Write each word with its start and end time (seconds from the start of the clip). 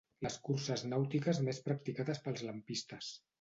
Les 0.25 0.35
curses 0.47 0.83
nàutiques 0.93 1.41
més 1.49 1.59
practicades 1.67 2.23
pels 2.25 2.43
lampistes. 2.49 3.13